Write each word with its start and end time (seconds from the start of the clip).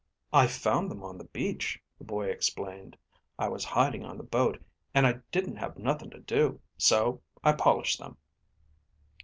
"I 0.33 0.47
found 0.47 0.89
them 0.89 1.03
on 1.03 1.19
the 1.19 1.25
beach," 1.25 1.79
the 1.99 2.03
boy 2.03 2.25
explained. 2.25 2.97
"I 3.37 3.47
was 3.49 3.63
hiding 3.63 4.03
on 4.03 4.17
the 4.17 4.23
boat 4.23 4.59
and 4.95 5.05
I 5.05 5.19
didn't 5.31 5.57
have 5.57 5.77
nothing 5.77 6.09
to 6.09 6.19
do. 6.19 6.59
So 6.75 7.21
I 7.43 7.53
polished 7.53 7.99
them." 7.99 8.17